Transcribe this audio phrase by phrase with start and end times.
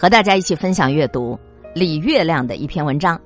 [0.00, 1.36] 和大家一起分享阅读
[1.74, 3.20] 李月亮的一篇文章。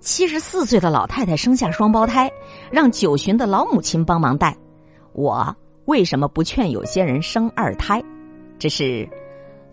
[0.00, 2.32] 七十四岁的老太太生下双胞胎，
[2.70, 4.56] 让九旬的老母亲帮忙带。
[5.12, 8.02] 我为什么不劝有些人生二胎？
[8.58, 9.06] 这是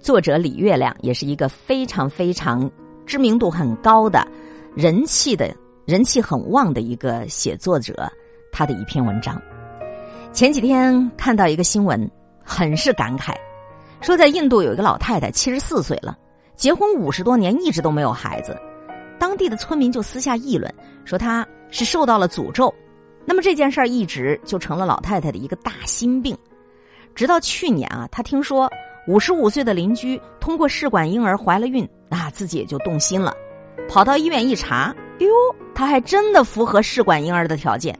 [0.01, 2.69] 作者李月亮，也是一个非常非常
[3.05, 4.27] 知名度很高的
[4.75, 5.55] 人气的
[5.85, 8.11] 人气很旺的一个写作者，
[8.51, 9.41] 他的一篇文章。
[10.33, 12.11] 前几天看到一个新闻，
[12.43, 13.33] 很是感慨，
[14.01, 16.17] 说在印度有一个老太太七十四岁了，
[16.61, 18.55] 结婚五十多年一直都没有孩子，
[19.17, 20.71] 当地的村民就私下议论
[21.03, 22.71] 说她是受到了诅咒。
[23.25, 26.37] 那么这件事儿一直就成了老太太的一个大心病，
[27.15, 28.69] 直到去年啊，她听说
[29.07, 33.35] 五十五岁的邻居通过试管婴儿怀了孕，啊，自己也就动心了，
[33.89, 35.31] 跑到医院一查，哎呦，
[35.73, 37.97] 她还真的符合试管婴儿的条件，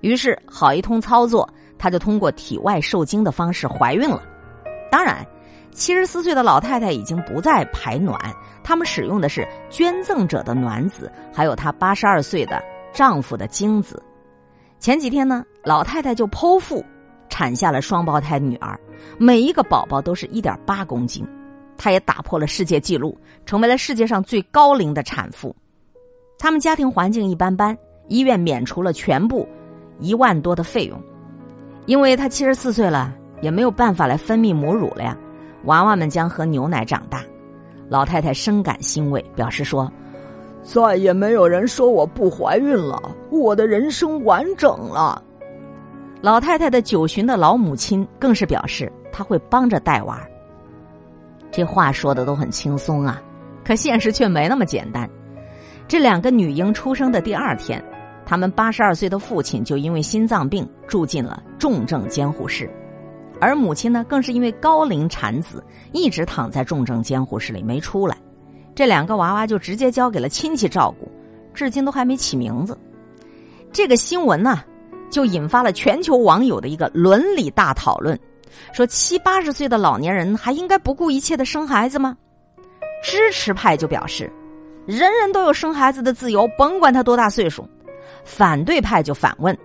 [0.00, 1.48] 于是好一通操作。
[1.78, 4.20] 她就通过体外受精的方式怀孕了。
[4.90, 5.24] 当然，
[5.72, 8.16] 七十四岁的老太太已经不再排卵，
[8.62, 14.00] 他们使用的是捐赠者的卵子，还有她八十二岁的丈夫的精子。
[14.78, 16.84] 前几天呢，老太太就剖腹
[17.28, 18.78] 产下了双胞胎女儿，
[19.18, 21.26] 每一个宝宝都是一点八公斤，
[21.78, 23.16] 她也打破了世界纪录，
[23.46, 25.56] 成为了世界上最高龄的产妇。
[26.38, 27.76] 他们家庭环境一般般，
[28.08, 29.48] 医院免除了全部
[30.00, 31.00] 一万多的费用。
[31.86, 35.16] 因为她七十四岁了，也没有办法来分泌母乳了呀，
[35.64, 37.22] 娃娃们将喝牛奶长大。
[37.88, 39.90] 老太太深感欣慰，表示说
[40.62, 45.22] ：“再也没有人说我不怀孕了，我的人生完整了。”
[46.22, 50.20] 老太太的九旬的老母亲更是表示，她会帮着带娃。
[51.50, 53.20] 这话说的都很轻松啊，
[53.64, 55.08] 可现实却没那么简单。
[55.86, 57.82] 这两个女婴出生的第二天。
[58.24, 62.70] 他们八十二岁的父亲就因为心脏病住进了重症监护室，
[63.42, 68.16] 而母亲呢，更是因为高龄产子，一直躺在重症监护室里没出来。
[68.72, 71.10] 这两个娃娃就直接交给了亲戚照顾，
[71.52, 72.78] 至今都还没起名字。
[73.72, 74.62] 这个新闻呢，
[75.10, 78.16] 就引发了全球网友的一个伦理大讨论：
[78.72, 82.16] 说七八十岁的老年人还应该不顾一切的生孩子吗？
[83.02, 84.32] 支持派就表示，
[84.86, 87.68] 人人都有生孩子的自由，甭管他多大岁数。
[88.24, 89.58] 反对派就反问：“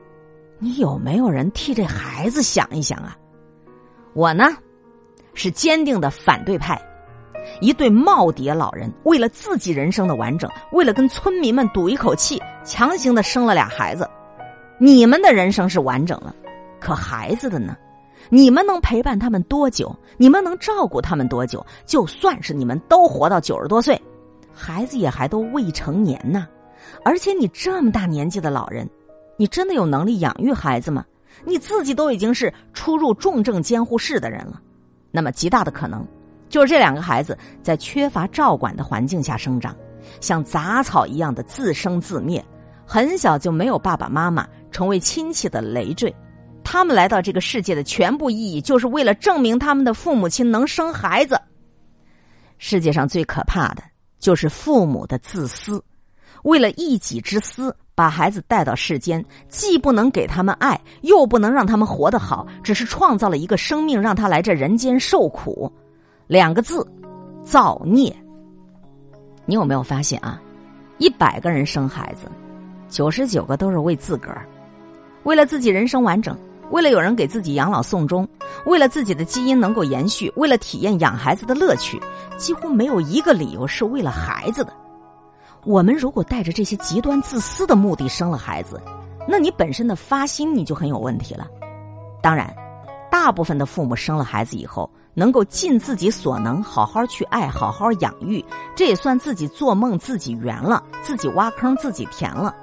[0.58, 3.16] 你有没有人替这孩子想一想啊？”
[4.18, 4.46] 我呢，
[5.36, 6.76] 是坚定的反对派。
[7.62, 14.10] 一对耄耋老人为了自己人生的完整，为了跟村民们赌一口气，强行的生了俩孩子。
[14.80, 16.34] 你们的人生是完整了，
[16.80, 17.78] 可孩子的呢？
[18.30, 19.96] 你们能陪伴他们多久？
[20.18, 21.64] 你们能照顾他们多久？
[21.86, 24.02] 就算是你们都活到九十多岁，
[24.52, 26.48] 孩子也还都未成年呢。
[27.06, 28.90] 而且你这么大年纪的老人，
[29.38, 31.06] 你真的有能力养育孩子吗？
[31.46, 34.62] 你自己都已经是出入重症监护室的人了，
[35.12, 36.06] 那么极大的可能
[36.50, 39.76] 就是这两个孩子在缺乏照管的环境下生长，
[40.22, 42.44] 像杂草一样的自生自灭，
[42.86, 46.14] 很小就没有爸爸妈妈，成为亲戚的累赘。
[46.64, 51.40] 他们来到这个世界的全部意义，就是为了证明他们的父母亲能生孩子。
[52.58, 53.84] 世界上最可怕的
[54.20, 55.82] 就是父母的自私。
[56.44, 65.72] 为了一己之私，把孩子带到世间，既不能给他们爱，又不能让他们活得好，只是创造了一个生命，让他来这人间受苦。
[66.28, 66.86] 两个字，
[67.44, 68.16] 造孽。
[69.48, 70.40] 你有没有发现啊？
[71.00, 72.28] 一百个人生孩子，
[72.88, 74.48] 九十九个都是为自个儿，
[75.24, 76.38] 为了自己人生完整，
[76.70, 78.28] 为了有人给自己养老送终，
[78.68, 82.00] 为了自己的基因能够延续，为了体验养孩子的乐趣，
[82.38, 84.72] 几乎没有一个理由是为了孩子的。
[85.68, 88.82] 我们如果带着这些极端自私的目的生了孩子，
[89.28, 91.46] 那你本身的发心你就很有问题了。
[92.22, 92.56] 当然，
[93.12, 98.44] 大部分的父母生了孩子以后，能够尽自己所能好好去爱、好好养育，
[98.78, 102.56] 这也算自己做梦自己圆了，自己挖坑自己填了。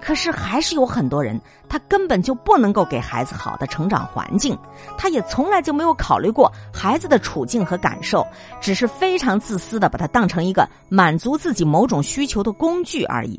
[0.00, 1.38] 可是还是有很多人，
[1.68, 4.56] 他根本就不能够给孩子好的成长环境，
[4.96, 8.26] 他也从来就没有考虑过孩子的处境和感受，
[8.60, 13.38] 只是非常自私的把他当成一个满足自己某种需求的工具而已。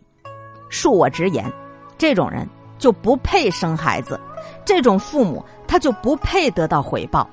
[0.70, 1.52] 恕我直言，
[1.98, 2.48] 这种人
[2.78, 4.20] 就不配生孩子，
[4.66, 7.28] 这种父母他就不配得到回报。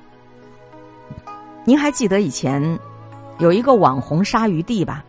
[1.65, 2.79] 您还记得以前
[3.39, 5.03] 有一个网红鲨鱼弟吧？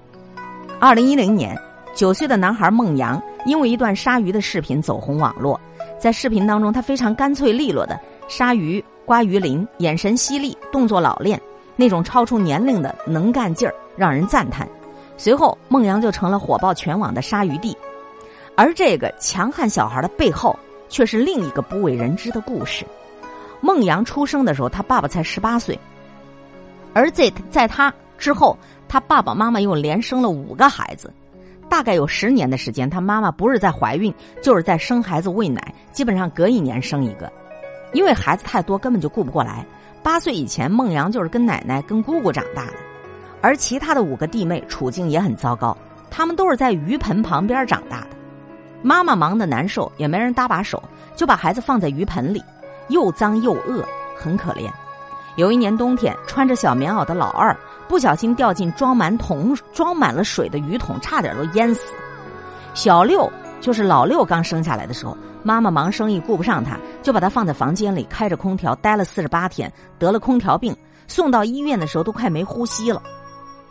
[0.81, 1.56] 二零一零年。
[1.94, 5.59] 九岁的男孩孟阳因为一段鲨鱼的视频走红网络，
[5.99, 7.99] 在视频当中，他非常干脆利落的
[8.29, 11.41] 鲨鱼刮鱼鳞，眼神犀利，动作老练，
[11.75, 14.69] 那种超出年龄的能干劲儿让人赞叹。
[15.17, 17.75] 随后，孟阳就成了火爆全网的鲨鱼弟。
[18.55, 20.55] 而这个强悍小孩的背后，
[20.91, 22.85] 却是另一个不为人知的故事。
[23.62, 25.79] 孟阳出生的时候，他爸爸才十八岁，
[26.93, 28.55] 而在在他之后。
[28.91, 31.12] 他爸爸妈妈又连生了五个孩子，
[31.69, 34.12] 大概有十年的时间，他妈妈不是在怀孕，
[34.43, 37.31] 就是在生孩子喂奶，基本上隔一年生一个，
[37.93, 39.65] 因为孩子太多，根本就顾不过来。
[40.03, 42.75] 八岁以前，孟阳就是跟奶奶、跟姑姑长大的，
[43.43, 45.76] 而其他的五个弟妹处境也很糟糕，
[46.11, 48.09] 他们都是在鱼盆旁边长大的。
[48.81, 50.82] 妈妈忙得难受，也没人搭把手，
[51.17, 52.43] 就把孩子放在鱼盆里，
[52.88, 53.85] 又脏又饿，
[54.17, 54.70] 很可怜。
[55.37, 57.55] 有一年冬天，穿着小棉袄的老二
[57.88, 61.94] 不小心掉进装满桶、装满了水的鱼桶，差点都淹死。
[62.75, 63.31] 小六
[63.61, 70.76] 就是老六刚生下来的时候，妈妈忙生意顾不上他，就把他放在房间里开着空调待了四十八天，得了空调病，
[71.06, 73.02] 送到医院的时候都快没呼吸了。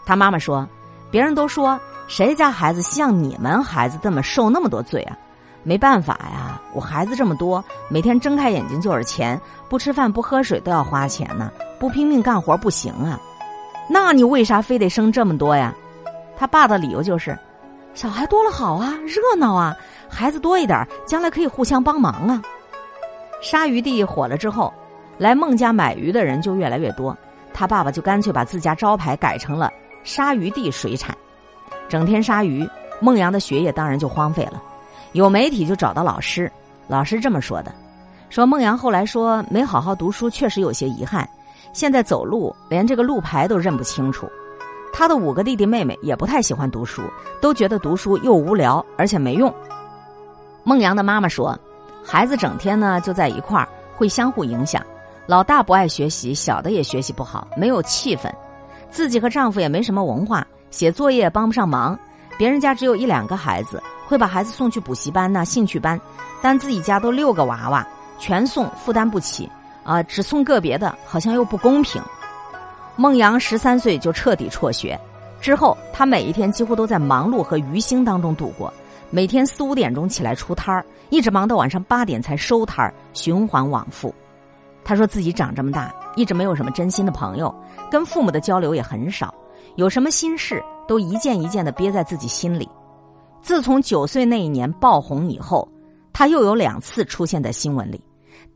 [0.06, 0.68] 他妈妈说
[1.12, 5.18] ：“别人都说。”谁家孩子像你们孩子这么受那么多罪啊？
[5.64, 9.38] 没办法呀，我孩子这么多，每天睁开眼睛就是钱，
[9.68, 13.20] 不吃饭不喝水都要花钱呢，不拼命干活不行啊。
[13.90, 15.74] 那你为啥非得生这么多呀？
[16.38, 17.38] 他爸的理由就是，
[17.94, 19.76] 小孩多了好啊，热闹啊，
[20.08, 22.42] 孩子多一点，将来可以互相帮忙啊。
[23.42, 24.74] 鲨鱼地火了之后，
[25.18, 27.18] 来孟家买鱼的人就越来越多，
[27.54, 29.72] 他爸爸就干脆把自家招牌改成了
[30.04, 31.16] 鲨鱼地水产。
[31.90, 32.68] 整天杀鱼，
[33.00, 34.62] 孟阳的学业当然就荒废了。
[35.14, 36.52] 有媒体就找到老师，
[36.88, 37.74] 老师这么说的：
[38.30, 41.28] 说孟阳后来说没好好读书，确实有些遗憾。
[41.78, 44.28] 现在走路连这个路牌都认不清楚。
[44.92, 47.04] 他的五个弟弟妹妹也不太喜欢读书，
[47.40, 49.54] 都觉得读书又无聊而且没用。
[50.64, 51.56] 孟阳的妈妈说，
[52.04, 54.84] 孩子整天呢就在一块儿，会相互影响。
[55.28, 58.28] 老大不爱学习，小的也学习不好，没有气氛。
[58.90, 60.44] 自己和丈夫也没什么文化。
[60.72, 61.96] 写作业帮不上忙，
[62.40, 66.02] 别人家只有一两个孩子，会把孩子送去补习班呐、兴趣班，
[66.42, 67.88] 但自己家都六个娃娃，
[68.18, 69.48] 全送负担不起，
[69.88, 72.02] 啊，只送个别的，好像又不公平。
[72.98, 75.00] 孟阳十三岁就彻底辍学，
[75.40, 78.72] 之后他每一天几乎都在忙碌和余兴当中度过，
[79.10, 84.14] 每天四五点钟起来出摊儿，一直忙到晚上八点才收摊儿，循环往复。
[84.84, 87.54] 他说自己长这么大，一直没有什么真心的朋友，
[87.90, 89.34] 跟父母的交流也很少。
[89.76, 92.68] 有什么心事都一件一件的憋在自己心里。
[93.42, 95.66] 自从九岁那一年爆红以后，
[96.12, 98.02] 他又有两次出现在新闻里。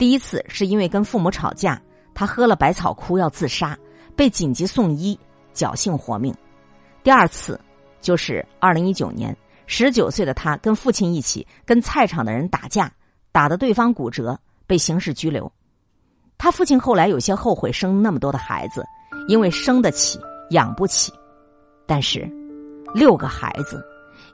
[0.01, 1.79] 第一次是因为跟父母吵架，
[2.15, 3.77] 他喝了百草枯要自杀，
[4.15, 5.15] 被紧急送医，
[5.53, 6.33] 侥幸活命。
[7.03, 7.61] 第二次
[7.99, 9.37] 就是二零一九年，
[9.67, 12.91] 十九岁的他跟父亲一起跟菜场的人打架，
[13.31, 15.51] 打得对方骨折，被刑事拘留。
[16.35, 18.83] 他父亲后来有些后悔生那么多的孩子，
[19.27, 20.19] 因为生得起。
[20.49, 21.13] 养不起，
[21.85, 22.27] 但是
[22.91, 23.85] 六个孩子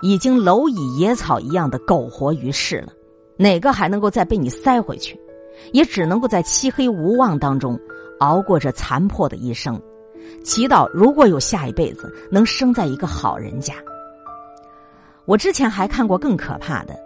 [0.02, 2.94] 已经蝼蚁野草一样的苟活于世了，
[3.36, 5.20] 哪个还能够再被你塞回去？
[5.74, 7.80] 也只能够在漆黑无望当中
[8.20, 9.82] 熬过这残破的一生，
[10.44, 13.74] 祈祷如果有下一辈子能生在一个好人家。
[15.26, 16.98] 我之前还看过更可怕的，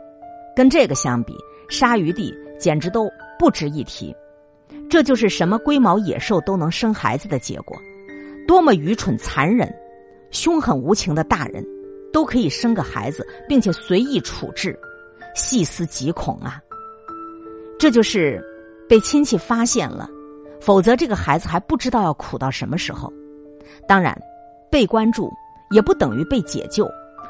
[0.55, 1.35] 跟这个相比，
[1.69, 3.09] 鲨鱼地简直都
[3.39, 4.15] 不值一提。
[4.89, 7.75] 这就是什么龟毛野兽都能生孩子的结果。
[8.47, 9.73] 多么愚蠢、残忍、
[10.29, 11.65] 凶狠无情的大人，
[12.11, 14.77] 都可以生个孩子，并且随意处置，
[15.33, 16.61] 细思极恐啊！
[17.81, 18.39] 这就是
[18.87, 20.07] 被亲戚发现了，
[20.61, 23.11] 否则这个孩子还不知道要苦到什么时候。
[23.87, 24.15] 当然，
[24.69, 25.33] 被关注
[25.71, 26.87] 也不等于被解救。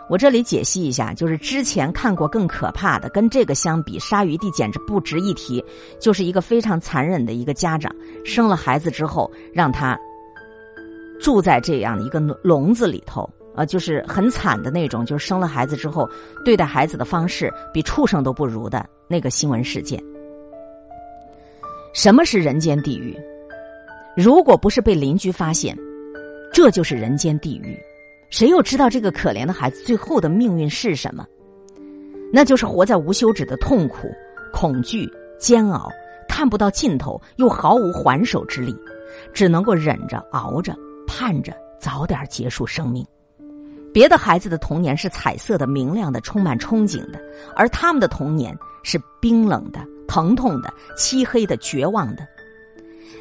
[0.10, 5.64] 我这里解析一下，就是之前看过更可怕的，跟这个相比，鲨鱼地简直不值一提。
[6.02, 7.90] 就是一个非常残忍的一个家长，
[8.25, 9.98] 生了孩子之后让他。
[11.22, 16.10] 住在这样的一个笼子里头啊，就是很惨的那种，就是生了孩子之后
[16.44, 20.04] 对待孩子的方式比畜生都不如的那个新闻事件。
[21.94, 23.18] 什么是人间地狱？
[24.16, 25.78] 如果不是被邻居发现，
[26.54, 27.78] 这就是人间地狱。
[28.30, 31.26] 谁又知道这个可怜的孩子最后的命运是什么？
[32.32, 34.10] 那就是活在无休止的痛苦、
[34.54, 35.90] 恐惧、煎熬，
[36.30, 38.74] 看不到尽头，又毫无还手之力，
[39.34, 40.76] 只能够忍着熬着。
[41.08, 43.06] 盼着早点结束生命，
[43.94, 47.20] 别的孩子的童年是彩色的、明亮的、充满憧憬的，
[47.54, 52.27] 而他们的童年是冰冷的、疼痛的、漆黑的、绝望的。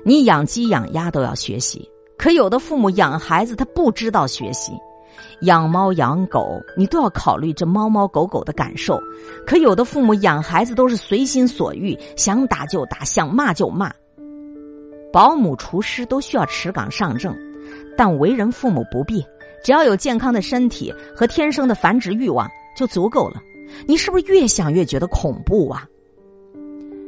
[0.04, 4.73] 你养鸡养鸭都要学习，可有的父母养孩子他不知道学习；
[5.42, 9.00] 养猫养狗你都要考虑这猫猫狗狗的感受，
[9.47, 13.92] 可有的父母养孩子都是随心所欲，想打就打，想骂就骂。
[15.12, 17.32] 保姆、厨师都需要持岗上证。
[17.97, 19.25] 但为人父母不必，
[19.62, 23.40] 只要有健康的身体和天生的繁殖欲望就足够了。
[23.87, 25.87] 你是不是越想越觉得恐怖啊？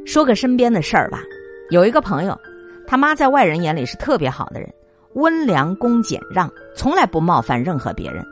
[0.05, 1.21] 说个身边的事儿吧，
[1.69, 2.37] 有一个朋友，
[2.85, 4.71] 他妈在外人眼里是特别好的人，
[5.13, 8.25] 温良恭俭让，从来不冒犯任何别人，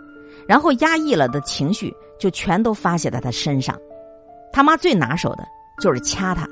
[0.48, 3.78] 然后压抑了的情绪就全都发泄在他身上。
[4.52, 5.46] 他妈最拿手的
[5.82, 6.46] 就是掐他，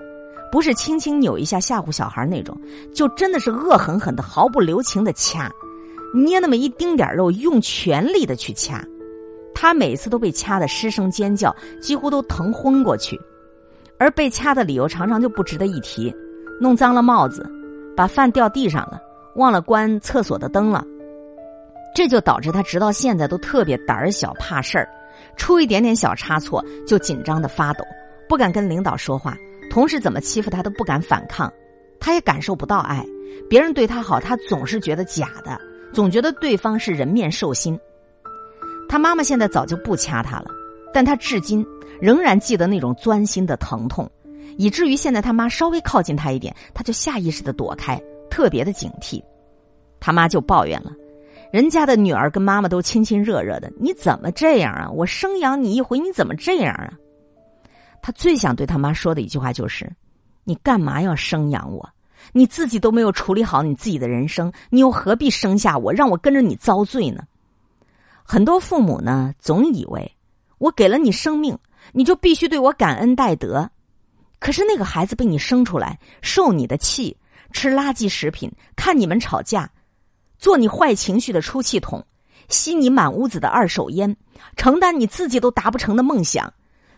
[0.52, 2.58] 不是轻轻扭一下吓唬小孩那种，
[2.96, 5.52] 就真的是恶狠狠的、毫不留情的掐，
[6.16, 8.82] 捏那么一丁点肉，用全力的去掐。
[9.54, 13.20] 他每次都被掐的失声尖叫，几乎都疼昏过去。
[14.00, 16.12] 而被掐的理由常常就不值得一提，
[16.60, 17.46] 弄脏了帽子，
[17.96, 19.00] 把饭掉地上了，
[19.36, 20.84] 忘了关厕所的灯了，
[21.94, 24.90] 这就导致他直到现在都特别胆小怕事儿，
[25.36, 27.84] 出一点点小差错就紧张的发抖，
[28.28, 29.38] 不敢跟领导说话，
[29.70, 31.52] 同事怎么欺负他都不敢反抗，
[32.00, 33.06] 他也感受不到爱，
[33.50, 35.60] 别人对他好，他总是觉得假的，
[35.92, 37.78] 总觉得对方是人面兽心。
[38.88, 40.46] 他妈妈现在早就不掐他了，
[40.94, 41.66] 但他至今。
[42.00, 44.10] 仍然记得那种钻心的疼痛，
[44.58, 49.22] 以至于现在他妈稍微靠近他一点，他就下意识的躲开，特别的警惕。
[50.00, 50.94] 他妈就抱怨了
[51.52, 54.90] ：“人家的女儿跟妈妈都亲亲热热的，你怎么这样啊？
[54.90, 56.94] 我生养你一回，你怎么这样啊？”
[58.02, 59.92] 他最想对他妈说的一句话就是
[60.46, 61.90] ：“你干嘛要生养我？
[62.32, 67.24] 你自己都没有处理好你自己的人生，你又何必生下我，让我跟着你遭罪呢？”
[68.24, 70.10] 很多父母呢，总以为
[70.60, 71.58] 我给了你生命。
[71.92, 73.68] 你就必须对我感恩戴德，
[74.38, 77.18] 可是那个孩子被你生出来，受你的气，
[77.52, 79.68] 吃垃圾食品，看你们吵架，
[80.38, 82.06] 做你坏情绪的出气筒，
[82.48, 84.16] 吸你满屋子的二手烟，
[84.56, 86.54] 承担你自己都达不成的梦想，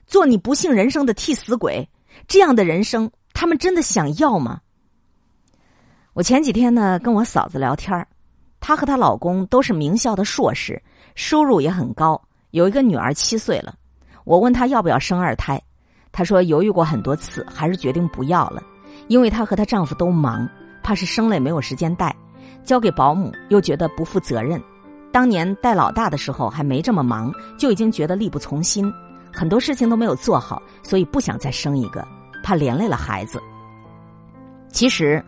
[0.08, 1.88] 做你不幸人生的替死鬼，
[2.28, 4.60] 这样的人生，他们真的想要吗？
[6.14, 8.06] 我前几天呢，跟我嫂子聊天
[8.60, 10.82] 她和她老公都是名校的硕士，
[11.16, 13.74] 收入也很高，有一个女儿七岁了。
[14.24, 15.62] 我问她要不要生二胎，
[16.12, 18.62] 她说犹豫过很多次，还是决定不要了，
[19.08, 20.48] 因为她和她丈夫都忙，
[20.84, 22.16] 怕是生了也没有时间带，
[22.64, 24.62] 交给保姆又觉得不负责任。
[25.12, 28.94] 当年带老大的时候还没这么忙，就已经觉得力不从心，
[29.34, 32.08] 很多事情都没有做好，所以不想再生一个，
[32.44, 33.42] 怕连累了孩子。
[34.70, 35.22] 其实，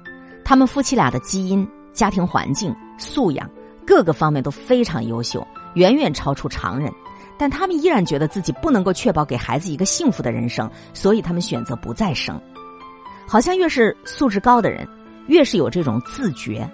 [0.46, 3.50] 他们夫妻俩的基因、家庭环境、素养
[3.86, 6.94] 各个方面都非常优秀，远远超出常人。
[7.44, 12.40] 但他们依然觉得自己不能够确保给孩子一个幸福的人生，所以他们选择不再生。
[13.28, 14.88] 好像越是素质高的人，
[15.28, 16.66] 越是有这种自觉，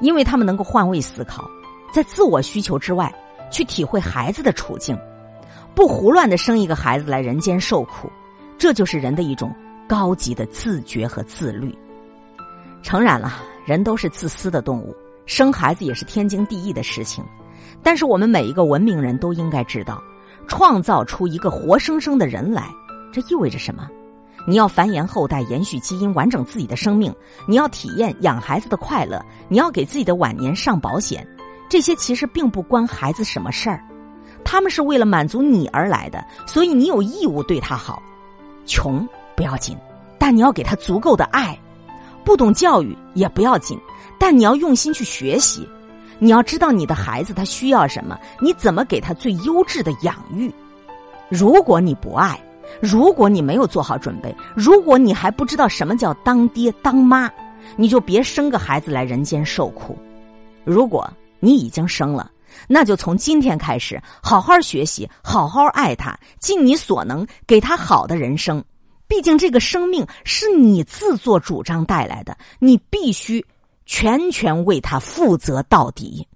[0.00, 1.48] 因为他们能够换位思考，
[1.92, 3.14] 在自我需求之外
[3.52, 4.98] 去体会孩子的处境，
[5.76, 8.10] 不胡乱的生一个孩子来人间受苦。
[8.58, 9.54] 这就是人的一种
[9.86, 11.72] 高级的自觉和自律。
[12.82, 13.32] 诚然了，
[13.64, 14.92] 人都是自私的动物，
[15.24, 17.24] 生孩子也是天经地义的事情。
[17.80, 20.02] 但是我们每一个文明人都应该知道，
[20.46, 22.68] 创造出一个活生生的人来，
[23.12, 23.88] 这意味着什么？
[24.46, 27.10] 你要繁衍后代，延续基因，完整自己的生命；
[27.48, 31.26] 你要体验养孩子的快乐；你要给自己的晚年上保险。
[31.68, 33.82] 这些其实并不关孩子什么事儿，
[34.44, 38.00] 他们是为了满足你而来的，所以你有义务对他好。
[38.64, 39.76] 穷不要紧，
[40.16, 41.58] 但你要给他足够的爱；
[42.24, 43.76] 不懂教育也不要紧，
[44.16, 45.68] 但你要用心去学习。
[46.18, 50.52] 你要知道你的孩子他需要什么，你怎么给他最优质的养育？
[51.28, 52.40] 如果你不爱，
[52.80, 57.30] 如果你没有做好准备，如果你还不知道什么叫当爹当妈，
[57.76, 59.96] 你就别生个孩子来人间受苦。
[60.64, 61.08] 如果
[61.40, 62.30] 你已经生了，
[62.66, 68.64] 那就从今天开始好好学习，好好爱他，尽你所能给他好的人生。
[69.08, 73.44] 毕竟这个生命是你自作主张带来的，你必须。
[73.86, 76.26] 全权为他负责到底。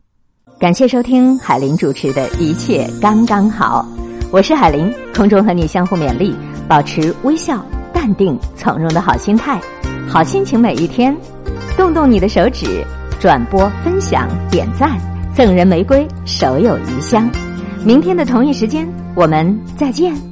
[0.58, 3.84] 感谢收听海林主持的一切刚刚好，
[4.30, 6.34] 我是海林，空中和你相互勉励，
[6.68, 9.60] 保持微笑、淡定、从容的好心态，
[10.08, 11.14] 好心情每一天。
[11.76, 12.84] 动动你的手指，
[13.18, 14.98] 转播、分享、点赞，
[15.34, 17.28] 赠人玫瑰，手有余香。
[17.84, 20.29] 明天的同一时间，我们再见。